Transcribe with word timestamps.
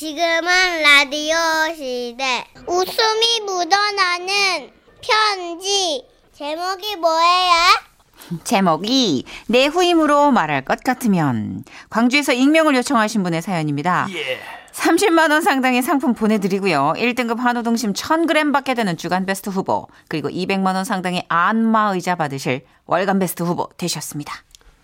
지금은 0.00 0.80
라디오 0.82 1.36
시대. 1.76 2.46
웃음이 2.66 3.40
묻어나는 3.44 4.70
편지. 5.02 6.06
제목이 6.32 6.96
뭐예요? 6.96 7.52
제목이 8.42 9.26
내 9.48 9.66
후임으로 9.66 10.30
말할 10.30 10.64
것 10.64 10.82
같으면 10.82 11.64
광주에서 11.90 12.32
익명을 12.32 12.74
요청하신 12.76 13.22
분의 13.24 13.42
사연입니다. 13.42 14.08
30만 14.72 15.32
원 15.32 15.42
상당의 15.42 15.82
상품 15.82 16.14
보내드리고요. 16.14 16.94
1등급 16.96 17.36
한우 17.36 17.62
등심 17.62 17.92
1000g 17.92 18.54
받게 18.54 18.72
되는 18.72 18.96
주간 18.96 19.26
베스트 19.26 19.50
후보 19.50 19.86
그리고 20.08 20.30
200만 20.30 20.76
원 20.76 20.86
상당의 20.86 21.26
안마 21.28 21.92
의자 21.92 22.14
받으실 22.14 22.64
월간 22.86 23.18
베스트 23.18 23.42
후보 23.42 23.68
되셨습니다. 23.76 24.32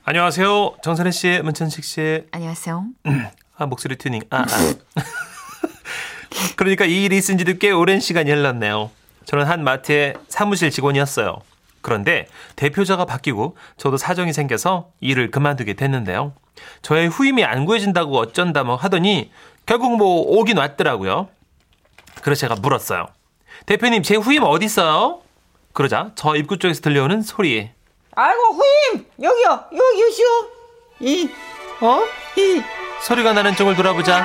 안녕하세요. 0.04 0.76
정선혜 0.82 1.10
씨, 1.10 1.40
문천식 1.42 1.84
씨. 1.84 2.24
안녕하세요. 2.32 2.84
아, 3.58 3.66
목소리 3.66 3.96
튜닝. 3.96 4.22
아, 4.30 4.42
아. 4.42 4.46
그러니까 6.56 6.84
이 6.84 7.04
일이 7.04 7.16
있은 7.16 7.38
지도 7.38 7.54
꽤 7.58 7.70
오랜 7.70 8.00
시간이 8.00 8.30
흘렀네요. 8.30 8.90
저는 9.24 9.46
한 9.46 9.64
마트의 9.64 10.14
사무실 10.28 10.70
직원이었어요. 10.70 11.38
그런데 11.80 12.26
대표자가 12.56 13.04
바뀌고 13.04 13.56
저도 13.76 13.96
사정이 13.96 14.32
생겨서 14.32 14.90
일을 15.00 15.30
그만두게 15.30 15.74
됐는데요. 15.74 16.32
저의 16.82 17.08
후임이 17.08 17.44
안 17.44 17.64
구해진다고 17.64 18.16
어쩐다 18.18 18.64
뭐 18.64 18.76
하더니 18.76 19.30
결국 19.66 19.96
뭐 19.96 20.20
오긴 20.38 20.58
왔더라고요. 20.58 21.28
그래서 22.22 22.40
제가 22.40 22.56
물었어요. 22.56 23.06
대표님, 23.66 24.02
제 24.02 24.16
후임 24.16 24.42
어디 24.42 24.66
있어요? 24.66 25.20
그러자 25.72 26.12
저 26.14 26.36
입구 26.36 26.58
쪽에서 26.58 26.80
들려오는 26.80 27.22
소리. 27.22 27.70
아이고 28.14 28.42
후임 28.54 29.06
여기요 29.22 29.64
여기시오 29.72 30.26
이 31.00 31.28
어? 31.82 32.00
이. 32.38 32.62
소리가 33.02 33.32
나는 33.32 33.54
쪽을 33.56 33.76
돌아보자 33.76 34.24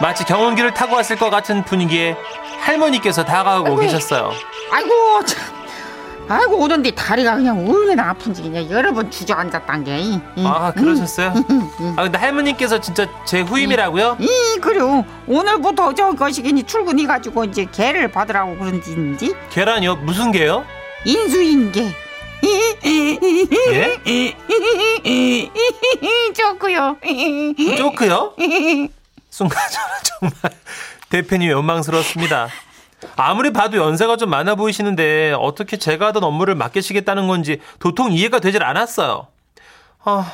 마치 0.00 0.24
경운기를 0.24 0.74
타고 0.74 0.96
왔을 0.96 1.16
것 1.16 1.30
같은 1.30 1.64
분위기에 1.64 2.16
할머니께서 2.60 3.24
다가오고 3.24 3.76
계셨어요. 3.76 4.32
아이고 4.72 5.24
참 5.24 5.54
아이고 6.28 6.56
오던데 6.58 6.90
다리가 6.92 7.36
그냥 7.36 7.68
얼마나 7.68 8.10
아픈지 8.10 8.42
그냥 8.42 8.68
여러 8.70 8.92
번 8.92 9.10
주저앉았단 9.10 9.84
게 9.84 9.98
이, 9.98 10.20
이. 10.36 10.46
아 10.46 10.72
그러셨어요? 10.72 11.34
아 11.96 12.02
근데 12.02 12.16
할머니께서 12.18 12.80
진짜 12.80 13.06
제 13.26 13.42
후임이라고요? 13.42 14.16
이 14.20 14.58
그래요 14.60 15.04
오늘부터 15.26 15.94
저 15.94 16.12
거시기니 16.12 16.62
출근해 16.62 17.06
가지고 17.06 17.44
이제 17.44 17.66
개를 17.70 18.08
받으라고 18.08 18.56
그런지 18.56 19.34
계란이요? 19.50 19.96
무슨 19.96 20.32
게요? 20.32 20.64
인수인계 21.04 21.94
예? 22.84 24.34
좋고요 26.34 26.96
쪼크요? 27.76 28.34
순간 29.30 29.58
저는 29.70 29.88
정말 30.02 30.32
대표님이 31.10 31.52
원망스러웠습니다. 31.52 32.48
아무리 33.16 33.52
봐도 33.52 33.76
연세가 33.76 34.16
좀 34.16 34.30
많아 34.30 34.54
보이시는데 34.54 35.34
어떻게 35.38 35.76
제가 35.76 36.06
하던 36.08 36.24
업무를 36.24 36.54
맡기시겠다는 36.54 37.26
건지 37.28 37.60
도통 37.78 38.12
이해가 38.12 38.38
되질 38.40 38.62
않았어요. 38.62 39.26
아, 40.04 40.32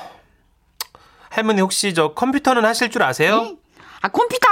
할머니 1.30 1.60
혹시 1.60 1.94
저 1.94 2.12
컴퓨터는 2.14 2.64
하실 2.64 2.90
줄 2.90 3.02
아세요? 3.02 3.56
아 4.02 4.08
컴퓨터 4.08 4.46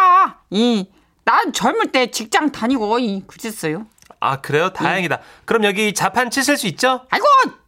이 0.50 0.86
난 1.24 1.52
젊을 1.52 1.92
때 1.92 2.10
직장 2.10 2.50
다니고 2.52 2.98
이 3.00 3.22
그랬어요 3.26 3.84
아 4.18 4.40
그래요? 4.40 4.70
다행이다. 4.70 5.18
그럼 5.44 5.64
여기 5.64 5.92
자판 5.92 6.30
치실 6.30 6.56
수 6.56 6.66
있죠? 6.68 7.02
아이고 7.10 7.26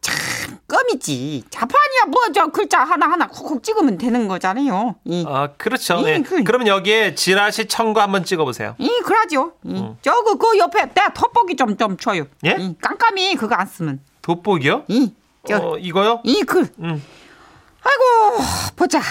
껌이지 0.71 1.43
자판이야 1.49 2.05
뭐 2.07 2.21
저 2.33 2.47
글자 2.47 2.79
하나 2.83 3.07
하나 3.11 3.27
콕콕 3.27 3.61
찍으면 3.61 3.97
되는 3.97 4.27
거잖아요 4.29 4.95
이. 5.03 5.25
아 5.27 5.49
그렇죠. 5.57 6.01
예, 6.05 6.17
네. 6.19 6.21
그- 6.23 6.43
그러면 6.45 6.67
여기에 6.67 7.15
지라시 7.15 7.65
청구 7.67 7.99
한번 7.99 8.23
찍어보세요. 8.23 8.75
이 8.79 8.89
그러죠. 9.03 9.53
이. 9.65 9.85
저거 10.01 10.35
그 10.35 10.57
옆에 10.57 10.85
내가 10.93 11.13
돋보기 11.13 11.55
좀좀 11.57 11.97
줘요. 11.97 12.25
예? 12.45 12.55
이 12.59 12.75
깜깜이 12.81 13.35
그거 13.35 13.55
안 13.55 13.67
쓰면. 13.67 13.99
돋보기요? 14.21 14.85
이. 14.87 15.13
저, 15.47 15.57
어 15.57 15.77
이거요? 15.77 16.21
이 16.23 16.41
그. 16.43 16.59
음. 16.79 17.03
아이고 17.83 18.43
보자. 18.77 19.01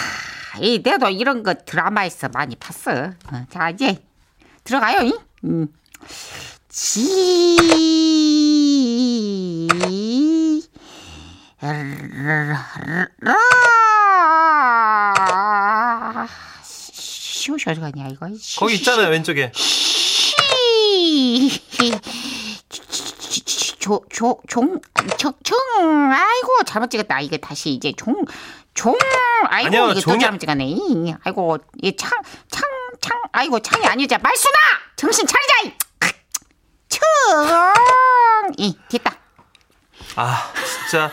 이 0.61 0.81
내도 0.83 1.09
이런 1.11 1.43
거 1.43 1.53
드라마에서 1.55 2.29
많이 2.33 2.57
봤어. 2.57 2.91
어, 3.33 3.45
자 3.51 3.69
이제 3.71 4.03
들어가요. 4.65 5.01
이. 5.03 5.15
음. 5.45 5.69
지. 6.69 7.57
라. 11.61 12.67
쉬우시 16.63 17.69
어디 17.69 17.81
가냐 17.81 18.09
이거. 18.09 18.29
거기 18.59 18.75
있잖아요 18.77 19.09
왼쪽에. 19.11 19.53
조조종총 23.79 24.81
아이고 26.13 26.65
잘못 26.67 26.91
찍었다. 26.91 27.21
이거 27.21 27.37
다시 27.39 27.71
이제 27.71 27.93
종 27.97 28.25
종. 28.75 28.97
아이고 29.49 29.67
아니요, 29.69 29.85
이게 29.87 29.95
또 29.95 30.01
종이- 30.01 30.21
잘못 30.21 30.39
찍었네. 30.39 30.65
이, 30.67 31.15
아이고 31.25 31.59
이창창 31.83 32.23
창. 33.01 33.19
아이고 33.33 33.59
창이 33.61 33.87
아니자 33.87 34.19
말순아 34.19 34.55
정신 34.97 35.27
차리자! 35.27 35.77
청이 36.89 38.77
됐다. 38.89 39.17
아 40.17 40.53
진짜 40.89 41.11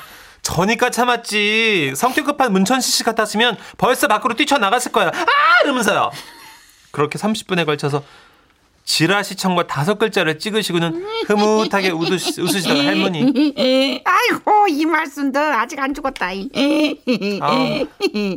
저니까 0.48 0.92
참았지. 0.92 1.92
성격 1.98 2.26
급한 2.26 2.54
문천식 2.54 2.94
씨 2.94 3.04
같았으면 3.04 3.58
벌써 3.78 4.08
밖으로 4.08 4.34
뛰쳐나갔을 4.34 4.94
거야. 4.94 5.08
아 5.10 5.64
이러면서요. 5.66 6.10
그렇게 6.92 7.20
30분에 7.20 7.66
걸쳐서 7.66 8.02
지라 8.86 9.24
시 9.24 9.36
청과 9.36 9.68
다섯 9.68 9.98
글자를 9.98 10.40
찍으시고는 10.40 11.06
흐뭇하게 11.28 11.90
웃으시, 11.90 12.40
웃으시던 12.40 12.88
할머니. 12.88 14.02
아이고 14.06 14.68
이 14.70 14.86
말순도 14.86 15.38
아직 15.38 15.80
안 15.80 15.94
죽었다 15.94 16.32
이. 16.32 16.50
아, 17.42 17.86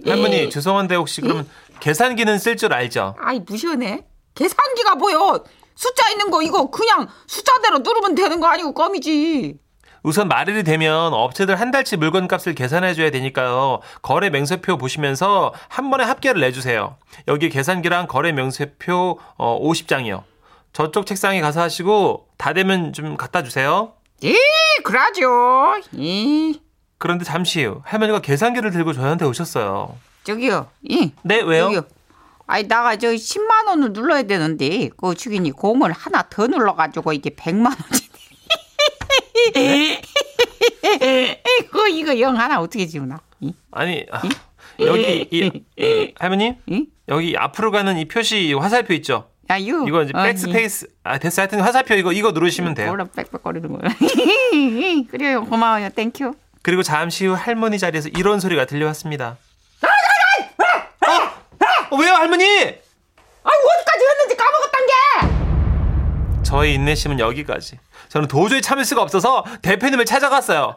할머니 0.04 0.50
죄송한데 0.50 0.97
혹시 0.97 1.21
그러면 1.21 1.48
계산기는 1.78 2.41
쓸 2.41 2.56
줄 2.56 2.72
알죠? 2.72 3.15
아이 3.21 3.38
무시하네. 3.38 4.04
계산기가 4.34 4.97
뭐요? 4.97 5.44
숫자 5.77 6.10
있는 6.10 6.32
거 6.32 6.42
이거 6.42 6.71
그냥 6.71 7.06
숫자대로 7.28 7.78
누르면 7.78 8.16
되는 8.16 8.41
거 8.41 8.48
아니고 8.48 8.75
껌이지. 8.75 9.69
우선 10.03 10.28
말일이 10.28 10.62
되면 10.65 11.12
업체들 11.12 11.61
한 11.61 11.71
달치 11.71 11.97
물건 11.97 12.27
값을 12.27 12.55
계산해 12.55 12.94
줘야 12.94 13.11
되니까요. 13.11 13.81
거래 14.03 14.31
명세표 14.31 14.78
보시면서 14.78 15.53
한 15.69 15.91
번에 15.91 16.05
합계를 16.05 16.41
내주세요. 16.41 16.97
여기 17.28 17.49
계산기랑 17.49 18.06
거래 18.06 18.33
명세표 18.33 19.19
어, 19.37 19.60
50장이요. 19.62 20.22
저쪽 20.72 21.06
책상에 21.06 21.41
가서 21.41 21.60
하시고 21.60 22.28
다 22.39 22.53
되면 22.53 22.93
좀 22.93 23.16
갖다 23.16 23.43
주세요. 23.43 23.93
예, 24.22 24.34
그러죠. 24.84 25.81
예, 25.99 26.55
그런데 26.99 27.25
잠시 27.25 27.65
후 27.65 27.81
할머니가 27.84 28.21
계산기를 28.21 28.71
들고 28.71 28.93
저한테 28.93 29.25
오셨어요. 29.25 29.97
저기요. 30.25 30.69
예. 30.91 31.12
네, 31.22 31.41
왜요? 31.41 31.65
저기요. 31.65 31.83
아니 32.47 32.66
나가 32.66 32.97
저 32.97 33.09
10만 33.09 33.69
원을 33.69 33.93
눌러야 33.93 34.25
되는데 34.25 34.91
그 34.97 35.15
주인이 35.15 35.50
공을 35.53 35.93
하나 35.93 36.22
더 36.28 36.47
눌러가지고 36.47 37.12
이게 37.12 37.31
100만 37.31 37.65
원이 37.66 38.09
이거 41.61 41.89
이거 41.89 42.21
영 42.21 42.39
하나 42.39 42.61
어떻게 42.61 42.87
지우나? 42.87 43.21
이? 43.41 43.53
아니 43.71 44.06
아, 44.11 44.23
여기 44.81 45.28
이, 45.31 46.12
할머니 46.19 46.56
응? 46.71 46.87
여기 47.09 47.37
앞으로 47.37 47.71
가는 47.71 47.99
이 47.99 48.06
표시 48.06 48.53
화살표 48.53 48.95
있죠? 48.95 49.31
야 49.51 49.56
이거 49.56 49.84
이거 49.87 50.03
이제 50.03 50.12
어, 50.15 50.23
백스페이스 50.23 50.89
아 51.03 51.19
됐어 51.19 51.43
하여튼 51.43 51.61
화살표 51.61 51.95
이거 51.95 52.12
이거 52.12 52.31
누르시면 52.33 52.75
돼요. 52.75 52.89
뭐라 52.89 53.05
빽빽거리는 53.06 53.69
거야. 53.69 53.91
그래요 55.11 55.45
고마워요 55.45 55.89
thank 55.91 56.15
you. 56.15 56.34
그리고 56.62 56.83
잠시 56.83 57.27
후 57.27 57.34
할머니 57.34 57.78
자리에서 57.78 58.09
이런 58.11 58.39
소리가 58.39 58.67
들려왔습니다. 58.67 59.39
어, 61.91 61.97
왜요 61.97 62.12
할머니? 62.15 62.45
아 62.45 63.49
어디까지 63.49 64.05
했는지 64.09 64.37
까먹었단 64.37 64.86
게. 64.86 66.43
저의 66.45 66.75
인내심은 66.75 67.19
여기까지. 67.19 67.78
저는 68.10 68.28
도저히 68.28 68.60
참을 68.60 68.84
수가 68.84 69.03
없어서 69.03 69.45
대표님을 69.62 70.04
찾아갔어요. 70.04 70.77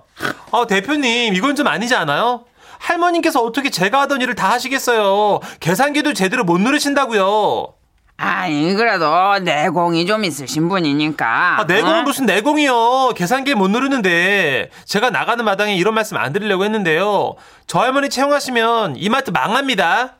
아 0.51 0.65
대표님 0.67 1.33
이건 1.33 1.55
좀 1.55 1.67
아니지 1.67 1.95
않아요? 1.95 2.45
할머님께서 2.77 3.41
어떻게 3.41 3.69
제가 3.69 4.01
하던 4.01 4.21
일을 4.21 4.35
다 4.35 4.51
하시겠어요? 4.51 5.39
계산기도 5.59 6.13
제대로 6.13 6.43
못 6.43 6.59
누르신다고요. 6.61 7.73
아니 8.17 8.73
그래도 8.75 9.39
내공이 9.39 10.05
좀 10.05 10.23
있으신 10.23 10.69
분이니까. 10.69 11.59
아, 11.59 11.63
내공은 11.63 11.99
어? 11.99 12.03
무슨 12.03 12.27
내공이요. 12.27 13.13
계산기 13.15 13.55
못 13.55 13.67
누르는데 13.69 14.69
제가 14.85 15.09
나가는 15.09 15.43
마당에 15.43 15.75
이런 15.75 15.95
말씀 15.95 16.17
안 16.17 16.31
드리려고 16.33 16.63
했는데요. 16.63 17.33
저 17.65 17.79
할머니 17.79 18.09
채용하시면 18.09 18.97
이마트 18.97 19.31
망합니다. 19.31 20.17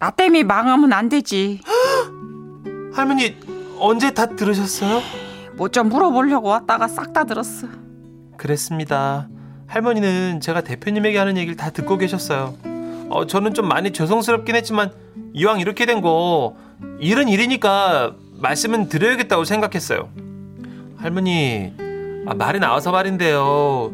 나 0.00 0.10
때문에 0.10 0.42
망하면 0.42 0.92
안 0.92 1.08
되지. 1.08 1.60
할머니 2.92 3.36
언제 3.78 4.10
다 4.12 4.26
들으셨어요? 4.26 5.00
뭐 5.60 5.68
좀 5.68 5.90
물어보려고 5.90 6.48
왔다가 6.48 6.88
싹 6.88 7.12
다 7.12 7.24
들었어. 7.24 7.66
그랬습니다. 8.38 9.28
할머니는 9.66 10.40
제가 10.40 10.62
대표님에게 10.62 11.18
하는 11.18 11.36
얘기를 11.36 11.54
다 11.54 11.68
듣고 11.70 11.98
계셨어요. 11.98 12.54
어, 13.10 13.26
저는 13.26 13.52
좀 13.52 13.68
많이 13.68 13.92
죄송스럽긴 13.92 14.54
했지만 14.56 14.90
이왕 15.34 15.60
이렇게 15.60 15.84
된 15.84 16.00
거 16.00 16.56
일은 16.98 17.28
일이니까 17.28 18.14
말씀은 18.40 18.88
드려야겠다고 18.88 19.44
생각했어요. 19.44 20.08
할머니, 20.96 21.74
아, 22.26 22.32
말이 22.34 22.58
나와서 22.58 22.90
말인데요. 22.90 23.92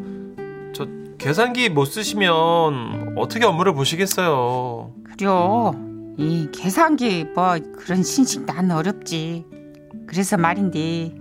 저 0.73 0.87
계산기 1.17 1.67
못 1.69 1.83
쓰시면 1.85 3.15
어떻게 3.17 3.43
업무를 3.45 3.73
보시겠어요? 3.73 4.93
그려. 5.03 5.73
이 6.17 6.47
계산기 6.53 7.25
뭐 7.35 7.57
그런 7.77 8.03
신식 8.03 8.45
난 8.45 8.71
어렵지. 8.71 9.45
그래서 10.07 10.37
말인데 10.37 11.13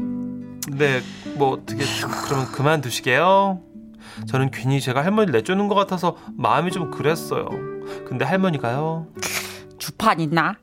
네, 0.71 1.01
뭐 1.37 1.51
어떻게 1.51 1.85
그러면 2.25 2.51
그만두시게요. 2.53 3.63
저는 4.29 4.51
괜히 4.51 4.81
제가 4.81 5.05
할머니를 5.05 5.33
내쫓는 5.39 5.69
것 5.69 5.75
같아서 5.75 6.17
마음이 6.37 6.71
좀 6.73 6.91
그랬어요. 6.91 7.49
근데 8.07 8.25
할머니가요. 8.25 9.09
주판 9.79 10.21
있나? 10.21 10.57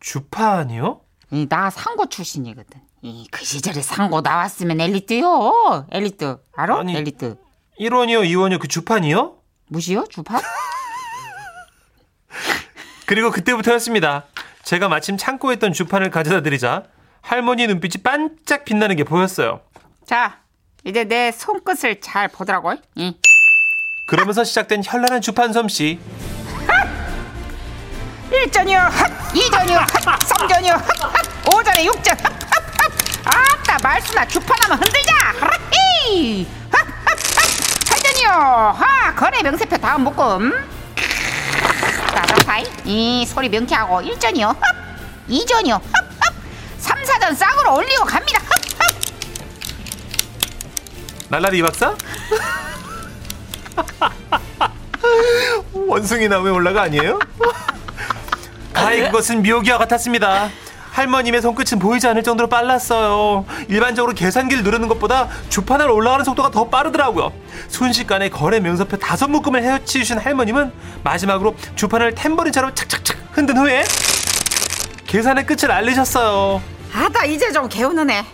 주판이요? 0.00 1.00
이, 1.32 1.48
나 1.48 1.70
상고 1.70 2.08
출신이거든. 2.08 2.80
이, 3.02 3.26
그 3.30 3.44
시절에 3.44 3.80
상고 3.80 4.20
나왔으면 4.20 4.80
엘리트요. 4.80 5.86
엘리트. 5.90 6.38
알아? 6.54 6.78
아니. 6.78 6.94
엘리트. 6.94 7.36
1원이요, 7.80 8.24
2원이요, 8.24 8.60
그 8.60 8.68
주판이요? 8.68 9.38
무시요? 9.68 10.04
주판? 10.08 10.40
그리고 13.06 13.30
그때부터였습니다. 13.30 14.26
제가 14.62 14.88
마침 14.88 15.16
창고에 15.16 15.54
있던 15.54 15.72
주판을 15.72 16.10
가져다 16.10 16.42
드리자 16.42 16.84
할머니 17.28 17.66
눈빛이 17.66 18.02
반짝 18.02 18.64
빛나는 18.64 18.96
게 18.96 19.04
보였어요. 19.04 19.60
자, 20.06 20.38
이제 20.84 21.04
내 21.04 21.32
손끝을 21.32 22.00
잘 22.02 22.28
보더라고. 22.28 22.74
응. 22.98 23.14
그러면서 24.06 24.44
시작된 24.44 24.82
현란한 24.84 25.22
주판 25.22 25.52
솜씨. 25.52 25.98
1전이요, 28.30 28.76
핫! 28.76 29.10
2전이요, 29.32 29.76
핫! 29.76 30.18
3전이요, 30.18 30.72
핫! 30.72 30.84
핫! 31.00 31.44
5전에 31.44 31.86
6전, 31.86 32.22
핫! 32.22 32.32
핫! 32.50 32.62
핫! 33.24 33.36
아따, 33.36 33.78
말수나 33.82 34.26
주판 34.26 34.56
한번 34.60 34.78
흔들자! 34.78 35.14
하라히! 35.38 36.46
핫! 36.70 36.86
핫! 36.86 36.88
핫! 37.06 37.18
8전이요, 37.86 38.28
하! 38.74 39.14
거래 39.14 39.42
명세표 39.42 39.76
다음 39.78 40.04
묶음. 40.04 40.52
따뜻하이. 42.14 42.64
이 42.84 43.24
소리 43.26 43.48
명쾌하고 43.48 44.00
1전이요, 44.02 44.46
핫! 44.46 44.56
2전이요, 45.28 45.72
핫! 45.92 46.13
핫! 47.04 47.04
3, 47.04 47.14
4전 47.20 47.36
쌍으로 47.36 47.76
올리고 47.76 48.04
갑니다. 48.04 48.40
날라리 51.28 51.58
이 51.58 51.62
박사? 51.62 51.94
원숭이 55.72 56.28
나무에 56.28 56.50
올라가 56.50 56.82
아니에요? 56.82 57.18
가히 58.72 59.02
그것은 59.02 59.42
미오기와 59.42 59.78
같았습니다. 59.78 60.48
할머님의 60.92 61.42
손끝은 61.42 61.80
보이지 61.80 62.06
않을 62.08 62.22
정도로 62.22 62.48
빨랐어요. 62.48 63.44
일반적으로 63.68 64.14
계산기를 64.14 64.62
누르는 64.62 64.86
것보다 64.88 65.28
주판을 65.48 65.90
올라가는 65.90 66.24
속도가 66.24 66.52
더 66.52 66.68
빠르더라고요. 66.68 67.32
순식간에 67.68 68.28
거래 68.28 68.60
명서표 68.60 68.98
다섯 68.98 69.28
묶음을 69.28 69.62
헤어치우신 69.62 70.18
할머님은 70.18 70.72
마지막으로 71.02 71.56
주판을 71.74 72.14
탬버린처럼 72.14 72.74
착착착 72.76 73.16
흔든 73.32 73.58
후에 73.58 73.82
계산의 75.06 75.46
끝을 75.46 75.72
알리셨어요. 75.72 76.73
아따, 76.94 77.24
이제 77.26 77.50
좀 77.52 77.68
개운하네. 77.68 78.24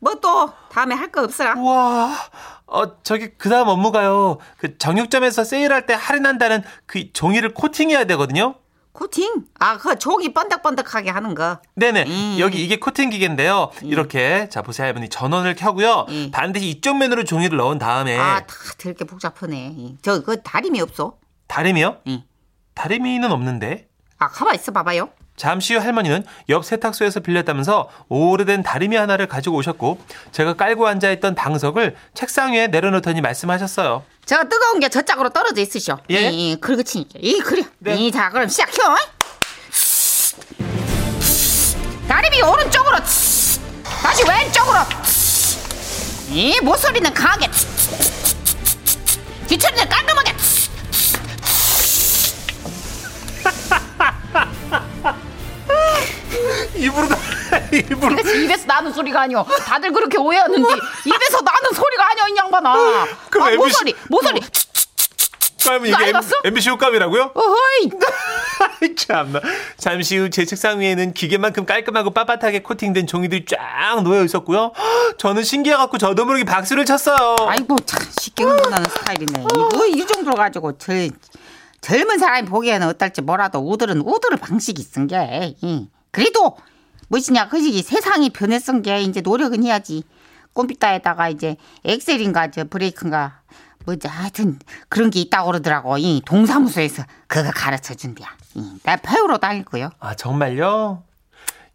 뭐 0.00 0.14
또 0.20 0.50
다음에 0.70 0.94
할 0.94 1.10
거 1.12 1.22
없어라. 1.22 1.54
우와, 1.54 2.12
어, 2.66 3.02
저기, 3.02 3.30
그 3.38 3.48
다음 3.48 3.68
업무가요. 3.68 4.38
그 4.56 4.76
정육점에서 4.78 5.44
세일할 5.44 5.86
때 5.86 5.94
할인한다는 5.94 6.62
그 6.86 7.12
종이를 7.12 7.54
코팅해야 7.54 8.04
되거든요. 8.04 8.56
코팅? 8.92 9.44
아, 9.58 9.78
그 9.78 9.98
종이 9.98 10.34
번덕번덕하게 10.34 11.10
하는 11.10 11.34
거. 11.34 11.60
네네. 11.76 12.04
음. 12.06 12.36
여기 12.40 12.62
이게 12.64 12.76
코팅 12.78 13.10
기계인데요. 13.10 13.70
이렇게, 13.82 14.48
자, 14.50 14.60
보세요, 14.62 14.86
할머니. 14.88 15.08
전원을 15.08 15.54
켜고요. 15.54 16.06
음. 16.08 16.30
반드시 16.32 16.68
이쪽 16.68 16.98
면으로 16.98 17.24
종이를 17.24 17.56
넣은 17.56 17.78
다음에. 17.78 18.18
아, 18.18 18.40
다 18.40 18.54
되게 18.78 19.04
복잡하네. 19.04 19.96
저, 20.02 20.22
그 20.22 20.42
다림이 20.42 20.80
없어? 20.80 21.16
다리미요? 21.46 21.98
응. 22.08 22.22
다리미는 22.74 23.30
없는데. 23.32 23.88
아, 24.18 24.28
가만 24.28 24.54
있어 24.56 24.72
봐봐요. 24.72 25.08
잠시 25.42 25.74
후 25.74 25.80
할머니는 25.80 26.24
옆 26.50 26.64
세탁소에서 26.64 27.18
빌렸다면서 27.18 27.88
오래된 28.08 28.62
다리미 28.62 28.94
하나를 28.94 29.26
가지고 29.26 29.56
오셨고, 29.56 29.98
제가 30.30 30.54
깔고 30.54 30.86
앉아있던 30.86 31.34
방석을 31.34 31.96
책상 32.14 32.52
위에 32.52 32.68
내려놓더니 32.68 33.20
말씀하셨어요. 33.20 34.04
저 34.24 34.44
뜨거운 34.48 34.78
게 34.78 34.88
저 34.88 35.02
짝으로 35.02 35.30
떨어져 35.30 35.60
있으셔. 35.60 35.98
예? 36.12 36.30
이, 36.30 36.54
그렇지. 36.60 37.08
이, 37.16 37.40
그래. 37.40 37.64
네. 37.80 37.96
이, 37.96 38.12
자, 38.12 38.30
그럼 38.30 38.46
시작해. 38.46 38.72
다림이 42.06 42.40
오른쪽으로. 42.42 42.98
다시 42.98 44.22
왼쪽으로. 44.28 44.78
이, 46.30 46.60
모서리는 46.60 47.12
강하게. 47.12 47.48
뒤처리는 49.48 49.88
깔끔하게. 49.88 50.21
입으로, 56.82 57.08
나, 57.08 57.16
입으로. 57.72 58.16
그래서 58.16 58.32
입에서 58.34 58.66
나는 58.66 58.92
소리가 58.92 59.22
아니오. 59.22 59.44
다들 59.44 59.92
그렇게 59.92 60.18
오해하는데 60.18 60.60
입에서 61.06 61.40
나는 61.40 61.70
소리가 61.74 62.10
아니오, 62.10 62.34
이 62.34 62.36
양반아. 62.38 63.06
그럼 63.30 63.46
아, 63.46 63.50
MBC 63.50 63.58
모서리, 63.68 63.94
모서리. 64.08 64.40
그러면 65.64 65.90
나 65.92 66.00
이게 66.00 66.08
M? 66.10 66.20
MBC 66.44 66.70
효과음이라고요? 66.70 67.30
어허이. 67.34 67.90
참나. 68.96 69.40
잠시 69.76 70.16
후 70.18 70.28
제 70.28 70.44
책상 70.44 70.80
위에는 70.80 71.14
기계만큼 71.14 71.66
깔끔하고 71.66 72.10
빳빳하게 72.12 72.64
코팅된 72.64 73.06
종이들이 73.06 73.44
쫙 73.46 74.02
놓여 74.02 74.24
있었고요. 74.24 74.72
저는 75.18 75.44
신기해갖고 75.44 75.98
저도 75.98 76.24
모르게 76.24 76.42
박수를 76.44 76.84
쳤어요. 76.84 77.36
아이고 77.46 77.76
참 77.86 78.04
쉽게 78.20 78.42
흥분하는 78.42 78.90
스타일이네. 78.90 79.44
이거 79.54 79.86
이 79.86 80.04
정도 80.04 80.32
가지고 80.32 80.76
저 80.78 80.92
젊은 81.80 82.18
사람이 82.18 82.48
보기에는 82.48 82.88
어떨지 82.88 83.22
뭐라도 83.22 83.60
우들은 83.60 84.00
우들 84.00 84.36
방식이 84.38 84.82
쓴 84.82 85.06
게. 85.06 85.54
이. 85.62 85.86
그래도 86.10 86.56
무엇이냐 87.12 87.48
그지기 87.48 87.82
세상이 87.82 88.30
변했은 88.30 88.80
게 88.80 89.02
이제 89.02 89.20
노력은 89.20 89.62
해야지. 89.64 90.02
컴퓨터에다가 90.54 91.28
이제 91.28 91.56
엑셀인가 91.84 92.50
저 92.50 92.64
브레이크인가 92.64 93.42
뭐지 93.84 94.08
하여튼 94.08 94.58
그런 94.88 95.10
게 95.10 95.20
있다고 95.20 95.48
그러더라고. 95.48 95.98
이 95.98 96.22
동사무소에서 96.24 97.04
그거 97.26 97.50
가르쳐 97.54 97.92
준대야. 97.92 98.28
이. 98.54 98.78
나 98.82 98.96
배우러 98.96 99.36
다니고요. 99.36 99.90
아, 100.00 100.14
정말요? 100.14 101.02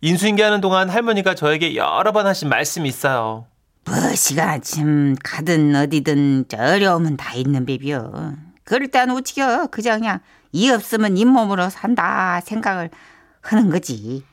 인수인계하는 0.02 0.60
동안 0.60 0.90
할머니가 0.90 1.36
저에게 1.36 1.76
여러 1.76 2.12
번 2.12 2.26
하신 2.26 2.50
말씀이 2.50 2.90
있어요. 2.90 3.46
무엇이가 3.86 4.60
참 4.60 5.16
가든 5.24 5.76
어디든 5.76 6.46
저 6.50 6.58
어려움은 6.58 7.16
다 7.16 7.36
있는 7.36 7.64
법이요. 7.68 8.34
그럴 8.64 8.88
때는 8.88 9.16
어찌겨 9.16 9.68
그저 9.68 9.98
그냥 9.98 10.20
이 10.52 10.72
없으면 10.72 11.16
잇몸으로 11.16 11.70
산다 11.70 12.42
생각을 12.42 12.90
하는 13.42 13.70
거지. 13.70 14.24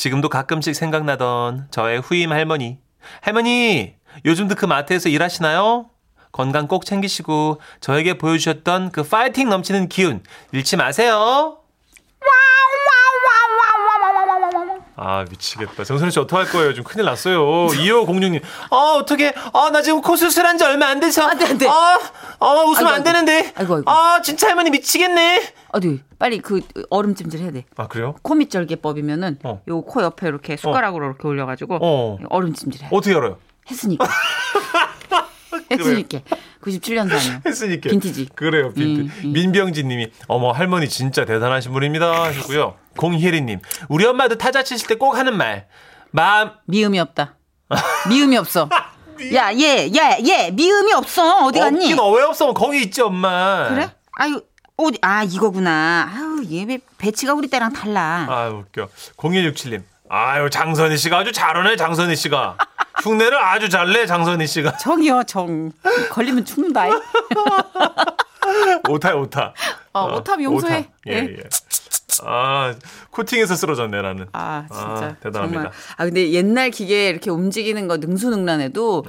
지금도 0.00 0.30
가끔씩 0.30 0.74
생각나던 0.74 1.66
저의 1.70 2.00
후임 2.00 2.32
할머니. 2.32 2.78
할머니, 3.20 3.96
요즘도 4.24 4.54
그 4.54 4.64
마트에서 4.64 5.10
일하시나요? 5.10 5.90
건강 6.32 6.68
꼭 6.68 6.86
챙기시고 6.86 7.60
저에게 7.82 8.16
보여주셨던 8.16 8.92
그 8.92 9.02
파이팅 9.02 9.50
넘치는 9.50 9.90
기운 9.90 10.22
잃지 10.52 10.78
마세요. 10.78 11.58
아 15.02 15.24
미치겠다. 15.30 15.82
정선우 15.82 16.10
씨 16.10 16.20
어떡할 16.20 16.50
거예요? 16.50 16.74
좀 16.74 16.84
큰일 16.84 17.06
났어요. 17.06 17.42
2506님. 17.68 18.42
아 18.70 18.76
어떻게? 19.00 19.32
아나 19.54 19.80
지금 19.80 20.02
코 20.02 20.14
수술한 20.14 20.58
지 20.58 20.64
얼마 20.64 20.88
안 20.88 21.00
돼서. 21.00 21.22
안 21.22 21.38
돼, 21.38 21.46
안 21.46 21.56
돼. 21.56 21.66
아, 21.66 21.98
아 22.38 22.46
웃으면 22.68 22.86
아이고, 22.88 22.96
안. 22.96 23.02
되는데. 23.02 23.52
아이고, 23.56 23.76
아이고. 23.76 23.90
아 23.90 24.20
진짜 24.20 24.48
할머니 24.48 24.68
미치겠네. 24.68 25.54
어디 25.68 26.02
빨리 26.18 26.40
그 26.40 26.60
얼음 26.90 27.14
찜질 27.14 27.40
해야 27.40 27.50
돼. 27.50 27.64
아 27.78 27.88
그래요? 27.88 28.14
코 28.20 28.34
밑절개법이면은 28.34 29.38
어. 29.44 29.62
요코 29.66 30.02
옆에 30.02 30.28
이렇게 30.28 30.58
숟가락으로 30.58 31.06
이렇게 31.06 31.26
올려가지고 31.26 31.78
어. 31.80 32.18
얼음 32.28 32.52
찜질 32.52 32.82
해. 32.82 32.88
어떻게 32.90 33.14
알아요? 33.16 33.38
했으니까. 33.70 34.06
했으니까. 35.70 36.20
97년산이요. 36.62 37.46
했으니까. 37.46 37.88
빈티지. 37.88 38.28
그래요, 38.34 38.72
빈티지. 38.74 39.00
음, 39.00 39.28
음. 39.28 39.32
민병진 39.32 39.88
님이, 39.88 40.10
어머, 40.26 40.50
할머니 40.50 40.88
진짜 40.88 41.24
대단하신 41.24 41.72
분입니다. 41.72 42.24
하셨고요. 42.24 42.74
공혜리 42.96 43.40
님, 43.42 43.60
우리 43.88 44.04
엄마도 44.06 44.36
타자 44.36 44.62
치실 44.62 44.88
때 44.88 44.94
꼭 44.96 45.16
하는 45.16 45.36
말. 45.36 45.66
마음, 46.10 46.50
미음이 46.66 46.98
없다. 46.98 47.36
미음이 48.08 48.36
없어. 48.36 48.68
야, 49.34 49.52
얘, 49.54 49.90
야, 49.96 50.16
얘, 50.26 50.50
미음이 50.50 50.92
없어. 50.94 51.44
어디 51.44 51.60
갔니? 51.60 51.84
없긴 51.84 51.98
어, 52.00 52.10
왜 52.10 52.22
없어? 52.22 52.52
거기 52.54 52.82
있지, 52.82 53.02
엄마. 53.02 53.68
그래? 53.68 53.90
아유, 54.16 54.40
어디, 54.76 54.98
아, 55.02 55.22
이거구나. 55.22 56.10
아유, 56.12 56.42
얘 56.50 56.66
배- 56.66 56.78
배치가 56.98 57.34
우리 57.34 57.48
때랑 57.48 57.72
달라. 57.72 58.26
아 58.28 58.48
웃겨. 58.48 58.88
0167님. 59.16 59.82
아유, 60.08 60.50
장선희 60.50 60.96
씨가 60.96 61.18
아주 61.18 61.32
잘하네, 61.32 61.76
장선희 61.76 62.16
씨가. 62.16 62.56
흉내를 63.04 63.38
아주 63.42 63.68
잘 63.68 63.92
내, 63.92 64.06
장선희 64.06 64.46
씨가. 64.46 64.76
정이요, 64.78 65.22
정. 65.26 65.70
걸리면 66.10 66.44
죽는다. 66.44 66.86
오타, 68.88 69.14
오타. 69.14 69.54
어, 69.92 70.16
오타 70.16 70.42
용서해. 70.42 70.78
오타. 70.78 70.88
예, 71.08 71.12
예. 71.12 71.36
예. 71.38 71.42
아, 72.26 72.74
코팅해서 73.10 73.54
쓰러졌네, 73.56 74.02
나는. 74.02 74.26
아 74.32 74.66
진짜 74.70 74.86
아, 74.86 75.16
대단합니다. 75.20 75.62
정말 75.62 75.72
아 75.96 76.04
근데 76.04 76.30
옛날 76.32 76.70
기계 76.70 77.08
이렇게 77.08 77.30
움직이는 77.30 77.88
거 77.88 77.96
능수능란해도 77.98 79.04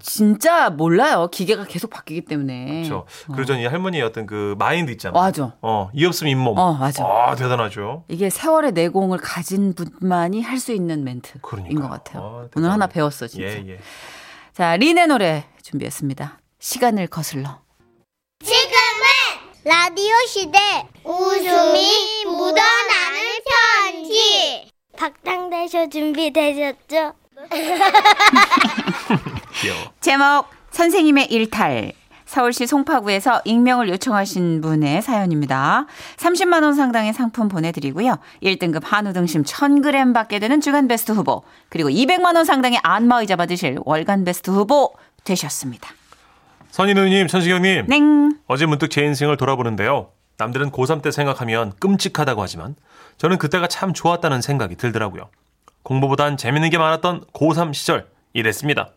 진짜 0.00 0.68
몰라요 0.70 1.28
기계가 1.32 1.64
계속 1.64 1.88
바뀌기 1.90 2.26
때문에 2.26 2.82
그렇죠. 2.82 3.06
그리고 3.26 3.44
전이 3.46 3.64
할머니의 3.66 4.02
어떤 4.02 4.26
그 4.26 4.54
마인드 4.58 4.90
있잖아요. 4.92 5.20
맞아. 5.20 5.54
어, 5.62 5.90
이 5.94 6.04
없으면 6.04 6.30
잇몸. 6.30 6.58
어, 6.58 6.74
맞아. 6.74 7.04
아, 7.04 7.34
대단하죠. 7.34 8.04
이게 8.08 8.28
세월의 8.30 8.72
내공을 8.72 9.18
가진 9.18 9.74
분만이 9.74 10.42
할 10.42 10.58
수 10.58 10.72
있는 10.72 11.04
멘트인 11.04 11.40
그러니까요. 11.42 11.80
것 11.82 11.88
같아요. 11.90 12.22
아, 12.22 12.48
오늘. 12.56 12.70
하나 12.70 12.86
배웠어 12.86 13.26
진짜. 13.26 13.46
예, 13.46 13.64
예. 13.68 13.78
자 14.52 14.76
린의 14.76 15.08
노래 15.08 15.44
준비했습니다. 15.62 16.38
시간을 16.58 17.06
거슬러. 17.08 17.58
라디오 19.64 20.12
시대 20.28 20.58
웃음이 21.04 22.24
묻어나는 22.26 23.20
편지 23.48 24.70
박장대쇼 24.94 25.88
준비되셨죠? 25.88 27.14
귀여워. 29.60 29.78
제목 30.02 30.46
선생님의 30.70 31.32
일탈 31.32 31.92
서울시 32.26 32.66
송파구에서 32.66 33.40
익명을 33.46 33.88
요청하신 33.88 34.60
분의 34.60 35.00
사연입니다. 35.00 35.86
30만 36.18 36.62
원 36.62 36.74
상당의 36.74 37.14
상품 37.14 37.48
보내드리고요. 37.48 38.18
1등급 38.42 38.82
한우 38.84 39.14
등심 39.14 39.44
1000g 39.44 40.12
받게 40.12 40.40
되는 40.40 40.60
주간 40.60 40.88
베스트 40.88 41.12
후보 41.12 41.42
그리고 41.70 41.88
200만 41.88 42.36
원 42.36 42.44
상당의 42.44 42.80
안마의자 42.82 43.36
받으실 43.36 43.78
월간 43.84 44.24
베스트 44.24 44.50
후보 44.50 44.92
되셨습니다. 45.24 45.88
선희 46.74 46.92
누님, 46.92 47.28
천식영님. 47.28 47.86
냉 47.86 48.36
어제 48.48 48.66
문득 48.66 48.90
제 48.90 49.04
인생을 49.04 49.36
돌아보는데요. 49.36 50.08
남들은 50.38 50.72
고3 50.72 51.02
때 51.02 51.12
생각하면 51.12 51.72
끔찍하다고 51.78 52.42
하지만 52.42 52.74
저는 53.16 53.38
그때가 53.38 53.68
참 53.68 53.92
좋았다는 53.92 54.42
생각이 54.42 54.74
들더라고요. 54.74 55.28
공부보단 55.84 56.36
재밌는 56.36 56.70
게 56.70 56.78
많았던 56.78 57.26
고3 57.32 57.72
시절 57.74 58.08
이랬습니다. 58.32 58.88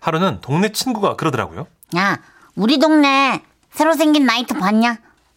하루는 0.00 0.38
동네 0.40 0.72
친구가 0.72 1.16
그러더라고요. 1.16 1.66
야, 1.98 2.18
우리 2.56 2.78
동네 2.78 3.42
새로 3.72 3.92
생긴 3.92 4.24
나이트 4.24 4.54
봤냐? 4.54 4.96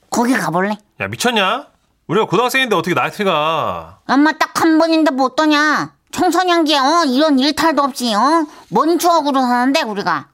거기 0.10 0.32
가볼래? 0.32 0.78
야 1.02 1.08
미쳤냐? 1.10 1.68
우리가 2.08 2.26
고등학생인데 2.28 2.74
어떻게 2.74 2.94
나이트가 2.96 4.00
엄마 4.08 4.32
딱 4.32 4.52
한 4.62 4.78
번인데 4.78 5.12
뭐 5.12 5.26
어떠냐? 5.26 5.92
청소년기에 6.12 6.78
어 6.78 7.04
이런 7.06 7.38
일탈도 7.38 7.82
없이 7.84 8.14
어? 8.16 8.46
뭔 8.70 8.98
추억으로 8.98 9.42
사는데 9.42 9.82
우리가? 9.82 10.30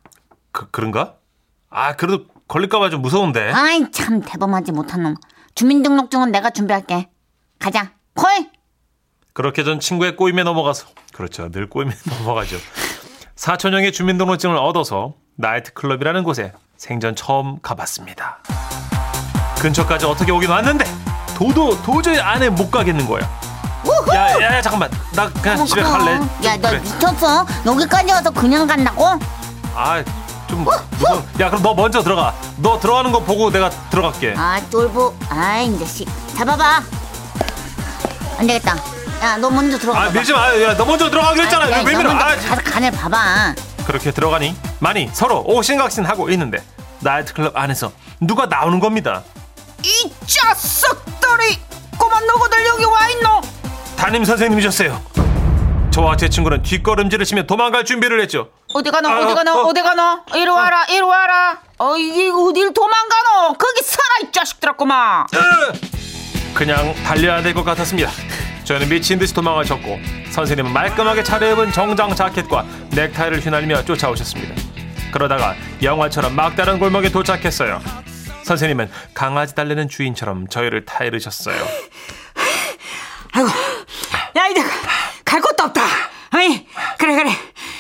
그, 0.52 0.70
그런가? 0.70 1.16
아 1.70 1.96
그래도 1.96 2.26
걸릴까봐 2.48 2.90
좀 2.90 3.02
무서운데. 3.02 3.52
아이 3.52 3.92
참 3.92 4.22
대범하지 4.22 4.72
못한 4.72 5.04
놈. 5.04 5.16
주민등록증은 5.56 6.32
내가 6.32 6.50
준비할게. 6.50 7.10
가자. 7.60 7.92
콜. 8.16 8.30
그렇게 9.34 9.64
전 9.64 9.80
친구의 9.80 10.16
꼬임에 10.16 10.44
넘어가서 10.44 10.88
그렇죠 11.14 11.50
늘 11.52 11.70
꼬임에 11.70 11.94
넘어가죠. 12.20 12.58
사촌형의 13.36 13.92
주민등록증을 13.92 14.56
얻어서 14.58 15.14
나이트클럽이라는 15.36 16.24
곳에 16.24 16.54
생전 16.78 17.16
처음 17.16 17.60
가봤습니다. 17.62 18.40
근처까지 19.60 20.06
어떻게 20.06 20.32
오긴 20.32 20.50
왔는데 20.50 20.86
도도 21.36 21.82
도저히 21.84 22.20
안에 22.20 22.50
못 22.50 22.72
가겠는 22.72 23.06
거야. 23.08 23.22
야, 24.14 24.42
야, 24.42 24.56
야, 24.58 24.62
잠깐만. 24.62 24.90
나 25.16 25.30
그냥 25.32 25.66
집에 25.66 25.82
갈래. 25.82 26.14
야, 26.46 26.58
너 26.58 26.70
그래. 26.70 26.80
미쳤어? 26.80 27.46
여기까지 27.66 28.12
와서 28.12 28.32
그냥 28.32 28.66
간다고? 28.66 29.06
아, 29.76 30.04
좀 30.48 30.64
무서워. 30.64 31.24
야, 31.40 31.50
그럼 31.50 31.62
너 31.62 31.74
먼저 31.74 32.02
들어가. 32.02 32.34
너 32.58 32.80
들어가는 32.80 33.12
거 33.12 33.20
보고 33.22 33.52
내가 33.52 33.70
들어갈게. 33.90 34.34
아, 34.38 34.60
쫄보. 34.70 35.16
아이, 35.30 35.68
이제 35.68 35.86
씨. 35.86 36.06
잡아봐. 36.36 36.82
안 38.40 38.48
되겠다. 38.48 38.76
야, 39.24 39.38
너 39.38 39.50
먼저 39.50 39.78
들어가. 39.78 40.04
아, 40.04 40.10
밀지 40.10 40.32
마. 40.34 40.60
야, 40.62 40.76
너 40.78 40.86
먼저 40.86 41.10
들어가기로 41.10 41.44
했잖아. 41.46 41.72
야, 41.72 41.82
왜 41.84 41.94
너? 41.94 42.04
먼저 42.04 42.16
아, 42.24 42.36
가서 42.36 42.62
간을 42.62 42.92
봐봐. 42.92 43.56
그렇게 43.86 44.12
들어가니 44.12 44.56
많이 44.80 45.10
서로 45.14 45.44
오신각신 45.48 46.06
하고 46.06 46.30
있는데 46.30 46.62
나이트클럽 47.00 47.56
안에서 47.56 47.92
누가 48.20 48.46
나오는 48.46 48.80
겁니다. 48.80 49.24
이 49.82 50.12
자석들이 50.26 51.58
꼬만 51.98 52.26
너구들 52.28 52.66
여기 52.66 52.84
와 52.84 53.08
있노? 53.10 53.42
담임 53.96 54.26
선생님이셨어요. 54.26 55.02
저와 55.92 56.18
제 56.18 56.28
친구는 56.30 56.64
뒷걸음질을 56.64 57.26
치며 57.26 57.44
도망갈 57.44 57.86
준비를 57.86 58.22
했죠. 58.22 58.50
어디 58.78 58.92
가노? 58.92 59.10
아, 59.10 59.20
어디 59.26 59.34
가노? 59.34 59.52
어. 59.52 59.64
어, 59.68 59.74
디 59.74 59.82
가노? 59.82 60.20
이리 60.36 60.48
와라, 60.50 60.86
이리 60.90 61.00
와라. 61.02 61.58
어, 61.80 61.98
이게 61.98 62.30
어딜 62.30 62.72
도망가노? 62.74 63.54
거기 63.58 63.82
살아 63.84 64.04
이 64.24 64.32
자식들았구만. 64.32 65.26
그냥 66.54 66.94
달려야 67.04 67.42
될 67.42 67.54
것 67.56 67.64
같았습니다. 67.64 68.12
저는 68.66 68.88
미친 68.90 69.18
듯이 69.18 69.34
도망을 69.34 69.66
쳤고 69.66 70.00
선생님은 70.32 70.72
말끔하게 70.74 71.24
차려입은 71.24 71.72
정장 71.72 72.14
자켓과 72.14 72.66
넥타이를 72.92 73.40
휘날리며 73.40 73.86
쫓아오셨습니다. 73.86 74.54
그러다가 75.12 75.56
영화처럼 75.82 76.36
막다른 76.36 76.78
골목에 76.78 77.10
도착했어요. 77.10 77.82
선생님은 78.44 78.92
강아지 79.16 79.56
달래는 79.56 79.90
주인처럼 79.90 80.48
저희를 80.50 80.86
타이르셨어요. 80.86 81.56
아이고, 83.34 83.50
야 84.38 84.48
이제 84.48 84.64
갈 85.26 85.42
곳도 85.42 85.64
없다. 85.66 85.82
어이, 86.36 86.68
그래 86.98 87.16
그래. 87.16 87.32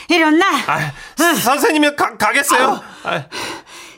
이리 0.10 0.24
왔나? 0.24 0.46
아, 0.68 0.92
선생님이 1.16 1.96
가, 1.96 2.16
가겠어요? 2.18 2.82
아, 3.04 3.24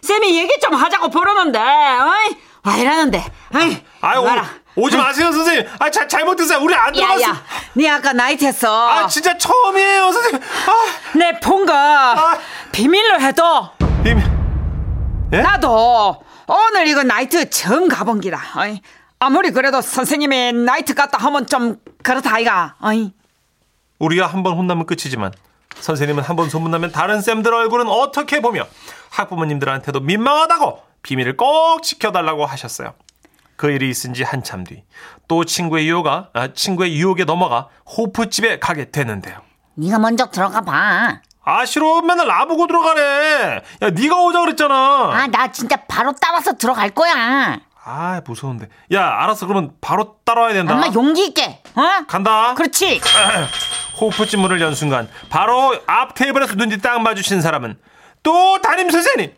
쌤이 0.01 0.37
얘기 0.39 0.59
좀 0.59 0.73
하자고 0.73 1.09
부르는데, 1.09 1.59
어이, 1.59 2.35
와 2.63 2.77
이러는데, 2.77 3.23
어이, 3.53 3.77
아유, 4.01 4.21
와라. 4.23 4.45
오, 4.75 4.83
오지 4.85 4.97
마세요, 4.97 5.31
선생님. 5.31 5.67
아, 5.79 5.89
자, 5.91 6.07
잘못 6.07 6.35
드세요. 6.35 6.59
우리 6.61 6.73
안 6.73 6.91
들어갔어. 6.93 7.21
야야, 7.21 7.43
네 7.73 7.89
아까 7.89 8.13
나이트 8.13 8.45
했어. 8.45 8.89
아, 8.89 9.07
진짜 9.07 9.37
처음이에요, 9.37 10.11
선생님. 10.11 10.41
아, 10.41 11.17
내본거 11.17 11.73
비밀로 12.71 13.19
해도 13.19 13.69
님. 14.03 14.19
예? 15.33 15.41
나도 15.41 16.23
오늘 16.47 16.87
이거 16.87 17.03
나이트 17.03 17.49
처음 17.51 17.87
가본 17.87 18.21
기다. 18.21 18.41
어이, 18.55 18.81
아무리 19.19 19.51
그래도 19.51 19.81
선생님이 19.81 20.53
나이트 20.53 20.95
갔다 20.95 21.17
하면 21.19 21.45
좀 21.45 21.75
그렇다 22.01 22.33
아이가. 22.33 22.75
어이. 22.81 23.11
우리가 23.99 24.25
한 24.27 24.41
번 24.43 24.53
혼나면 24.57 24.85
끝이지만 24.87 25.33
선생님은 25.81 26.23
한 26.23 26.35
번 26.35 26.49
소문나면 26.49 26.91
다른 26.91 27.21
쌤들 27.21 27.53
얼굴은 27.53 27.87
어떻게 27.87 28.41
보며 28.41 28.65
학부모님들한테도 29.11 29.99
민망하다고 30.01 30.81
비밀을 31.01 31.37
꼭 31.37 31.81
지켜달라고 31.83 32.45
하셨어요. 32.45 32.93
그 33.55 33.69
일이 33.71 33.89
있은 33.89 34.13
지 34.13 34.23
한참 34.23 34.63
뒤 34.63 34.83
또 35.27 35.43
친구의 35.45 35.87
유혹가 35.87 36.29
아, 36.33 36.47
친구의 36.53 36.95
유혹에 36.95 37.23
넘어가 37.23 37.67
호프집에 37.97 38.59
가게 38.59 38.89
되는데요. 38.89 39.37
네가 39.75 39.99
먼저 39.99 40.25
들어가 40.31 40.61
봐. 40.61 41.19
아 41.43 41.65
싫어 41.65 42.01
맨날 42.01 42.25
나보고 42.27 42.67
들어가래. 42.67 43.61
야 43.81 43.89
네가 43.91 44.15
오자 44.23 44.39
그랬잖아. 44.41 44.75
아, 45.13 45.27
나 45.27 45.51
진짜 45.51 45.75
바로 45.87 46.13
따라서 46.19 46.53
들어갈 46.53 46.89
거야. 46.91 47.59
아 47.83 48.21
무서운데. 48.25 48.67
야 48.93 49.07
알았어 49.21 49.45
그러면 49.47 49.71
바로 49.81 50.15
따라와야 50.25 50.53
된다. 50.53 50.73
엄마 50.73 50.87
용기 50.93 51.27
있게. 51.27 51.61
어? 51.75 52.05
간다. 52.07 52.53
그렇지. 52.55 52.99
호프집 53.99 54.39
문을 54.39 54.61
연 54.61 54.73
순간 54.75 55.09
바로 55.29 55.75
앞 55.87 56.15
테이블에서 56.15 56.55
눈이 56.55 56.79
딱 56.81 57.01
마주친 57.01 57.41
사람은 57.41 57.77
또 58.23 58.59
담임 58.61 58.89
선생님. 58.89 59.33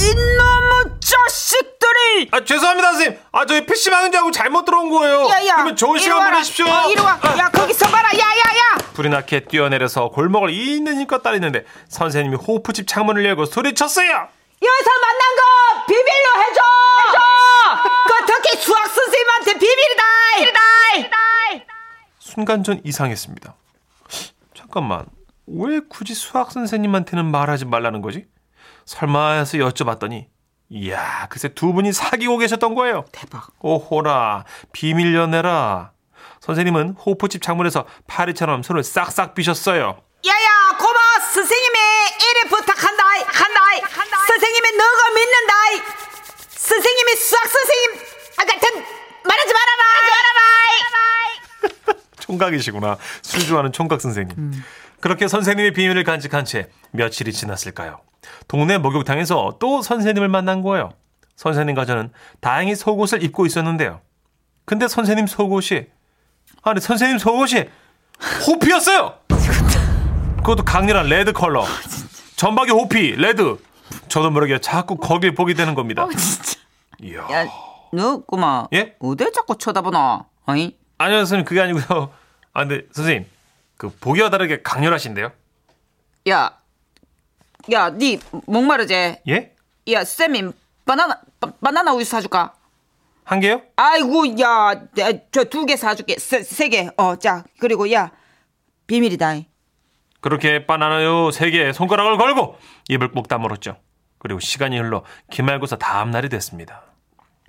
이놈의 0.00 0.98
자식들이! 1.00 2.28
아 2.30 2.44
죄송합니다 2.44 2.92
선생님. 2.92 3.18
아 3.32 3.46
저희 3.46 3.64
PC방인 3.66 4.12
줄 4.12 4.18
알고 4.18 4.30
잘못 4.30 4.64
들어온 4.64 4.90
거예요. 4.90 5.28
야야, 5.28 5.54
그러면 5.56 5.76
좋은 5.76 5.98
시간 5.98 6.18
와라. 6.18 6.30
보내십시오. 6.32 6.66
어, 6.66 6.88
이리 6.90 7.00
와. 7.00 7.18
아, 7.20 7.38
야 7.38 7.48
거기서 7.50 7.86
봐라. 7.88 8.08
야야야. 8.12 8.78
불이 8.94 9.08
나게 9.08 9.40
뛰어내려서 9.40 10.08
골목을 10.10 10.50
있는 10.50 11.00
힘껏 11.00 11.22
따리는데 11.22 11.64
선생님이 11.88 12.36
호프집 12.36 12.86
창문을 12.86 13.24
열고 13.24 13.46
소리쳤어요. 13.46 14.08
여기서 14.08 14.90
만난 15.00 15.36
거 15.36 15.86
비밀로. 15.86 16.48
해줘. 16.48 16.60
순간 22.38 22.62
전 22.62 22.80
이상했습니다. 22.84 23.52
잠깐만 24.54 25.06
왜 25.48 25.80
굳이 25.80 26.14
수학 26.14 26.52
선생님한테는 26.52 27.24
말하지 27.24 27.64
말라는 27.64 28.00
거지? 28.00 28.26
설마 28.84 29.32
해서 29.32 29.58
여쭤봤더니 29.58 30.26
이야 30.68 31.26
글쎄 31.30 31.48
두 31.48 31.72
분이 31.72 31.92
사귀고 31.92 32.38
계셨던 32.38 32.76
거예요. 32.76 33.06
대박. 33.10 33.48
오호라 33.58 34.44
비밀 34.72 35.16
연애라. 35.16 35.90
선생님은 36.38 36.90
호프집 37.04 37.42
창문에서 37.42 37.86
파리처럼 38.06 38.62
손을 38.62 38.84
싹싹 38.84 39.34
비셨어요. 39.34 40.00
야야 40.24 40.78
고마 40.78 40.98
선생님이 41.32 41.78
이래 42.22 42.48
부탁한다 42.50 43.04
한다 43.26 43.60
선생님이 44.28 44.76
너가 44.76 45.10
믿는다 45.10 45.54
선생님이 46.50 47.16
수학 47.16 47.48
선생님 47.48 48.00
아 48.36 48.44
같은 48.44 48.84
말하지 49.24 49.52
말아라 49.52 49.82
말아라 50.08 50.38
총각이시구나. 52.28 52.98
술 53.22 53.40
좋아하는 53.40 53.72
총각 53.72 54.00
선생님. 54.00 54.52
그렇게 55.00 55.28
선생님의 55.28 55.72
비밀을 55.72 56.04
간직한 56.04 56.44
채 56.44 56.68
며칠이 56.92 57.32
지났을까요? 57.32 58.00
동네 58.46 58.76
목욕탕에서 58.78 59.56
또 59.58 59.80
선생님을 59.80 60.28
만난 60.28 60.60
거예요. 60.62 60.92
선생님과 61.36 61.86
저는 61.86 62.10
다행히 62.40 62.74
속옷을 62.74 63.22
입고 63.22 63.46
있었는데요. 63.46 64.00
근데 64.66 64.86
선생님 64.88 65.26
속옷이 65.26 65.86
아니 66.62 66.80
선생님 66.80 67.18
속옷이 67.18 67.64
호피였어요. 68.46 69.14
그것도 70.38 70.64
강렬한 70.64 71.06
red 71.06 71.32
컬러. 71.32 71.64
전박이 72.36 72.70
호피 72.72 73.12
red. 73.16 73.56
저도 74.08 74.30
모르게 74.30 74.58
자꾸 74.60 74.96
거길 74.96 75.34
보게 75.34 75.54
되는 75.54 75.74
겁니다. 75.74 76.06
이야. 77.02 77.20
야, 77.30 77.46
너 77.92 78.18
꼬마. 78.18 78.66
예? 78.74 78.96
어딜 78.98 79.32
자꾸 79.32 79.56
쳐다보나? 79.56 80.26
아니? 80.44 80.76
아니요 80.98 81.18
선생님 81.18 81.44
그게 81.44 81.60
아니고요. 81.60 82.10
아 82.58 82.64
근데 82.66 82.84
선생님 82.90 83.24
그 83.76 83.88
보기와 84.00 84.30
다르게 84.30 84.62
강렬하신데요? 84.62 85.30
야, 86.30 86.58
야, 87.70 87.90
니 87.90 88.18
목마르지? 88.46 89.18
예? 89.28 89.54
야, 89.92 90.02
쌤이 90.04 90.50
바나나 90.84 91.20
바, 91.38 91.52
바나나 91.62 91.92
우유 91.94 92.02
사줄까? 92.04 92.54
한 93.24 93.38
개요? 93.38 93.62
아이고, 93.76 94.40
야, 94.40 94.74
저 95.30 95.44
두 95.44 95.66
개 95.66 95.76
사줄게. 95.76 96.16
세, 96.18 96.42
세 96.42 96.68
개. 96.68 96.90
어, 96.96 97.14
자, 97.16 97.44
그리고 97.60 97.92
야, 97.92 98.10
비밀이다. 98.88 99.34
그렇게 100.20 100.66
바나나요 100.66 101.30
세 101.30 101.50
개에 101.52 101.72
손가락을 101.72 102.18
걸고 102.18 102.58
입을 102.88 103.12
꼭 103.12 103.28
다물었죠. 103.28 103.76
그리고 104.18 104.40
시간이 104.40 104.76
흘러 104.78 105.04
기말고사 105.30 105.76
다음 105.76 106.10
날이 106.10 106.28
됐습니다. 106.28 106.82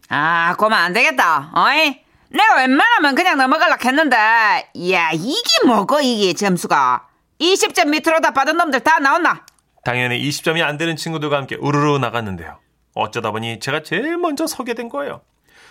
아, 0.10 0.56
그만 0.60 0.84
안 0.84 0.94
되겠다. 0.94 1.52
어이? 1.56 2.02
내가 2.30 2.56
웬만하면 2.58 3.16
그냥 3.16 3.38
넘어갈라 3.38 3.78
했는데, 3.84 4.16
야, 4.18 5.12
이게 5.14 5.42
뭐고, 5.66 6.00
이게 6.02 6.34
점수가. 6.34 7.08
20점 7.42 7.90
밑으로 7.90 8.20
다 8.22 8.32
받은 8.32 8.58
놈들 8.58 8.82
다 8.82 9.00
나왔나? 9.00 9.46
당연히 9.84 10.20
20점이 10.30 10.62
안 10.62 10.78
되는 10.78 10.96
친구들과 10.96 11.38
함께 11.38 11.56
우르르 11.56 11.98
나갔는데요. 11.98 12.60
어쩌다 12.96 13.32
보니 13.32 13.60
제가 13.60 13.82
제일 13.84 14.18
먼저 14.18 14.46
서게 14.46 14.74
된 14.74 14.90
거예요. 14.90 15.22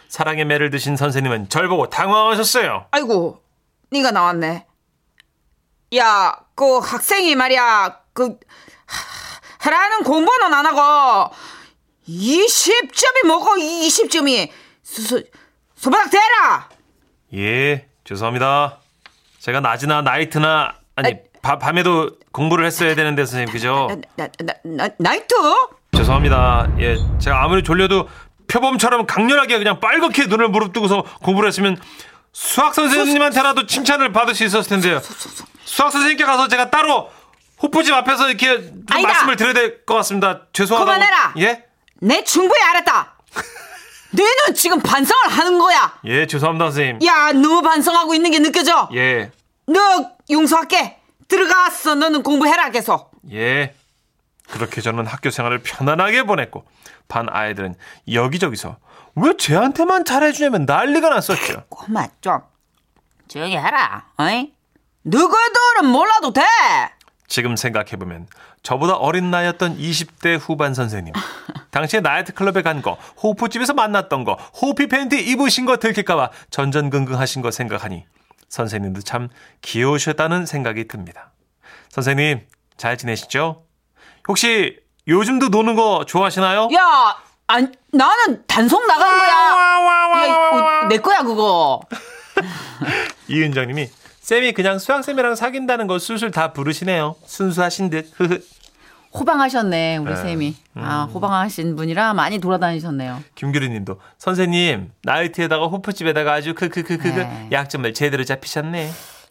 사랑의 0.08 0.46
매를 0.46 0.70
드신 0.70 0.96
선생님은 0.96 1.48
절 1.50 1.68
보고 1.68 1.88
당황하셨어요. 1.90 2.86
아이고, 2.90 3.42
네가 3.90 4.10
나왔네. 4.10 4.66
야, 5.96 6.36
그 6.54 6.78
학생이 6.78 7.34
말이야, 7.34 8.00
그 8.14 8.38
하- 8.86 9.40
하라는 9.60 10.02
공부는 10.04 10.52
안 10.54 10.66
하고 10.66 11.34
20점이 12.08 13.26
뭐고 13.26 13.56
20점이 13.56 14.50
소, 14.82 15.20
손바닥 15.88 16.10
대라. 16.10 16.68
예, 17.34 17.86
죄송합니다. 18.04 18.78
제가 19.38 19.60
낮이나 19.60 20.02
나이트나 20.02 20.74
아니 20.96 21.14
바- 21.40 21.58
밤에도 21.58 22.10
공부를 22.32 22.66
했어야 22.66 22.94
되는데 22.94 23.24
선생님 23.24 23.50
그죠? 23.52 23.88
나, 24.16 24.26
나, 24.26 24.28
나, 24.44 24.54
나, 24.64 24.88
나이트? 24.98 25.34
죄송합니다. 25.96 26.68
예, 26.80 26.96
제가 27.18 27.42
아무리 27.42 27.62
졸려도 27.62 28.08
표범처럼 28.48 29.06
강렬하게 29.06 29.56
그냥 29.58 29.80
빨갛게 29.80 30.26
눈을 30.26 30.48
무릅뜨고서 30.48 31.04
공부를 31.22 31.48
했으면 31.48 31.78
수학 32.32 32.74
선생님한테라도 32.74 33.66
칭찬을 33.66 34.12
받을 34.12 34.34
수 34.34 34.44
있었을 34.44 34.68
텐데요. 34.68 35.00
수학 35.64 35.90
선생님께 35.90 36.24
가서 36.24 36.48
제가 36.48 36.68
따로 36.70 37.10
호프집 37.62 37.94
앞에서 37.94 38.28
이렇게. 38.28 38.70
말씀을 38.90 39.36
드려야 39.36 39.54
될 39.54 39.86
것 39.86 39.94
같습니다. 39.96 40.42
죄송하다고. 40.52 40.84
그만해라. 40.92 41.34
예? 41.38 41.64
내 42.00 42.22
충분히 42.24 42.60
알았다. 42.62 43.14
너는 44.18 44.54
지금 44.54 44.80
반성을 44.80 45.28
하는 45.28 45.58
거야. 45.58 45.98
예, 46.04 46.26
죄송합니다, 46.26 46.66
선생님. 46.66 47.06
야, 47.06 47.32
너 47.32 47.60
반성하고 47.62 48.14
있는 48.14 48.30
게 48.30 48.38
느껴져. 48.40 48.88
예, 48.94 49.30
너 49.66 50.10
용서할게. 50.30 50.96
들어갔어. 51.28 51.94
너는 51.94 52.22
공부해라 52.22 52.70
계속. 52.70 53.10
예. 53.32 53.74
그렇게 54.50 54.80
저는 54.80 55.06
학교 55.06 55.28
생활을 55.30 55.58
편안하게 55.58 56.22
보냈고 56.22 56.64
반 57.06 57.28
아이들은 57.28 57.74
여기저기서 58.10 58.78
왜 59.14 59.36
쟤한테만 59.36 60.06
잘해주냐면 60.06 60.64
난리가 60.64 61.10
났었죠. 61.10 61.64
고마 61.68 62.06
좀 62.22 62.40
조용히 63.28 63.58
해라. 63.58 64.06
어이? 64.16 64.52
누구들은 65.04 65.84
몰라도 65.92 66.32
돼. 66.32 66.42
지금 67.26 67.56
생각해보면 67.56 68.26
저보다 68.62 68.94
어린 68.96 69.30
나이였던 69.30 69.78
20대 69.78 70.38
후반 70.40 70.74
선생님. 70.74 71.12
당시에 71.70 72.00
나이트클럽에 72.00 72.62
간 72.62 72.82
거, 72.82 72.98
호프집에서 73.22 73.74
만났던 73.74 74.24
거, 74.24 74.34
호피 74.60 74.88
팬티 74.88 75.20
입으신 75.20 75.64
거 75.66 75.76
들킬까봐 75.76 76.30
전전긍긍 76.50 77.18
하신 77.18 77.42
거 77.42 77.50
생각하니 77.50 78.04
선생님도 78.48 79.02
참 79.02 79.28
귀여우셨다는 79.62 80.46
생각이 80.46 80.88
듭니다. 80.88 81.32
선생님, 81.90 82.46
잘 82.76 82.96
지내시죠? 82.96 83.64
혹시 84.26 84.78
요즘도 85.06 85.48
노는 85.48 85.74
거 85.74 86.04
좋아하시나요? 86.06 86.68
야, 86.74 87.16
안, 87.46 87.74
나는 87.92 88.46
단속 88.46 88.86
나간 88.86 89.18
거야. 89.18 89.28
야, 89.28 90.26
이거 90.26 90.88
내 90.88 90.98
거야 90.98 91.22
그거. 91.22 91.80
이은정님이 93.28 93.88
쌤이 94.20 94.52
그냥 94.52 94.78
수학쌤이랑 94.78 95.34
사귄다는 95.34 95.86
거 95.86 95.98
술술 95.98 96.30
다 96.30 96.52
부르시네요. 96.52 97.16
순수하신 97.24 97.90
듯. 97.90 98.12
호방하셨네 99.14 99.96
우리 99.98 100.10
네. 100.10 100.16
쌤이. 100.16 100.56
아 100.74 101.08
호방하신 101.12 101.76
분이라 101.76 102.14
많이 102.14 102.38
돌아다니셨네요. 102.38 103.22
김규리님도 103.34 104.00
선생님 104.18 104.90
나이트에다가 105.02 105.66
호프집에다가 105.66 106.32
아주 106.34 106.54
크크크크 106.54 107.08
네. 107.08 107.48
약점을 107.52 107.92
제대로 107.94 108.24
잡히셨네. 108.24 108.90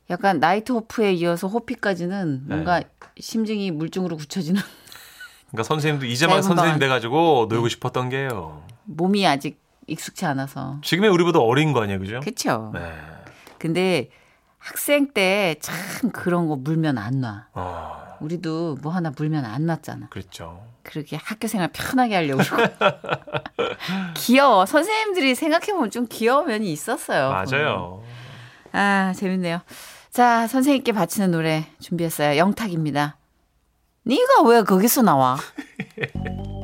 약간 0.10 0.40
나이트 0.40 0.72
호프에 0.72 1.14
이어서 1.14 1.48
호피까지는 1.48 2.44
네. 2.48 2.56
뭔가 2.56 2.82
심증이 3.20 3.72
물증으로 3.72 4.18
굳혀지는 4.18 4.62
그러니까 5.52 5.64
선생님도 5.64 6.06
이제 6.06 6.26
막 6.28 6.34
짧은 6.34 6.44
선생님 6.44 6.72
방. 6.74 6.80
돼가지고 6.80 7.48
놀고 7.50 7.68
싶었던 7.70 8.10
게요. 8.10 8.64
몸이 8.86 9.26
아직 9.28 9.62
익숙치 9.88 10.26
않아서. 10.26 10.80
지금의 10.84 11.10
우리보다 11.12 11.40
어린 11.40 11.72
거 11.72 11.82
아니에요, 11.84 12.00
그죠? 12.00 12.20
그쵸. 12.22 12.72
네. 12.74 12.94
근데 13.58 14.10
학생 14.60 15.14
때 15.14 15.56
참 15.62 16.12
그런 16.12 16.48
거 16.48 16.56
물면 16.58 16.98
안 16.98 17.22
놔. 17.22 17.48
어, 17.54 18.04
우리도 18.20 18.78
뭐 18.82 18.92
하나 18.92 19.12
물면 19.16 19.46
안 19.46 19.66
놨잖아. 19.66 20.08
그렇죠. 20.10 20.64
그렇게 20.84 21.18
학교 21.18 21.48
생활 21.48 21.70
편하게 21.74 22.16
하려고. 22.16 22.42
귀여워. 24.16 24.66
선생님들이 24.66 25.36
생각해 25.36 25.74
보면 25.74 25.92
좀 25.92 26.08
귀여운 26.10 26.48
면이 26.48 26.72
있었어요. 26.72 27.30
맞아요. 27.32 28.04
아, 28.72 29.14
재밌네요. 29.16 29.62
자, 30.12 30.48
선생님께 30.48 30.94
바치는 30.94 31.32
노래 31.32 31.66
준비했어요. 31.80 32.38
영탁입니다. 32.38 33.18
네가 34.04 34.44
왜 34.46 34.64
거기서 34.64 35.02
나와? 35.02 35.38